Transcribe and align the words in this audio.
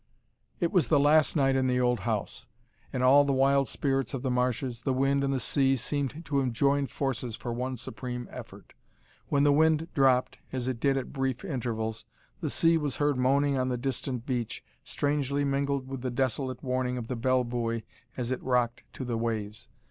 It 0.59 0.71
was 0.71 0.87
the 0.87 0.97
last 0.97 1.35
night 1.35 1.55
in 1.55 1.67
the 1.67 1.79
old 1.79 1.99
house, 1.99 2.47
and 2.91 3.03
all 3.03 3.23
the 3.23 3.31
wild 3.31 3.67
spirits 3.67 4.15
of 4.15 4.23
the 4.23 4.31
marshes, 4.31 4.81
the 4.81 4.95
wind 4.95 5.23
and 5.23 5.31
the 5.31 5.39
sea 5.39 5.75
seemed 5.75 6.25
to 6.25 6.39
have 6.39 6.51
joined 6.53 6.89
forces 6.89 7.35
for 7.35 7.53
one 7.53 7.77
supreme 7.77 8.27
effort. 8.31 8.73
When 9.27 9.43
the 9.43 9.53
wind 9.53 9.89
dropped, 9.93 10.39
as 10.51 10.67
it 10.67 10.79
did 10.79 10.97
at 10.97 11.13
brief 11.13 11.45
intervals, 11.45 12.05
the 12.39 12.49
sea 12.49 12.79
was 12.79 12.95
heard 12.95 13.15
moaning 13.19 13.59
on 13.59 13.69
the 13.69 13.77
distant 13.77 14.25
beach, 14.25 14.63
strangely 14.83 15.45
mingled 15.45 15.87
with 15.87 16.01
the 16.01 16.09
desolate 16.09 16.63
warning 16.63 16.97
of 16.97 17.07
the 17.07 17.15
bell 17.15 17.43
buoy 17.43 17.85
as 18.17 18.31
it 18.31 18.41
rocked 18.41 18.81
to 18.93 19.05
the 19.05 19.19
waves. 19.19 19.67